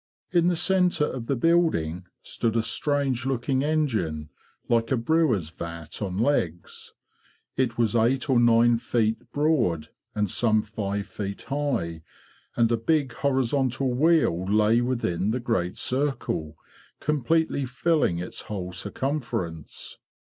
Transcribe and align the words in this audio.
In 0.31 0.47
the 0.47 0.55
centre 0.55 1.05
of 1.05 1.27
the 1.27 1.35
building 1.35 2.05
stood 2.23 2.55
a 2.55 2.63
strange 2.63 3.27
looking 3.27 3.63
engine, 3.63 4.31
like 4.67 4.91
a 4.91 4.97
brewer's 4.97 5.51
vat 5.51 6.01
on 6.01 6.17
legs. 6.17 6.95
It 7.55 7.77
was 7.77 7.95
eight 7.95 8.27
or 8.27 8.39
nine 8.39 8.79
feet 8.79 9.31
broad 9.31 9.89
and 10.15 10.27
some 10.27 10.63
five 10.63 11.05
feet 11.05 11.43
high; 11.43 12.01
and 12.55 12.71
a 12.71 12.77
big 12.77 13.13
horizontal 13.13 13.93
wheel 13.93 14.43
lay 14.51 14.81
within 14.81 15.29
the 15.29 15.39
great 15.39 15.77
circle, 15.77 16.57
completely 16.99 17.65
filling 17.65 18.17
its 18.17 18.41
whole 18.41 18.71
circumference. 18.71 19.99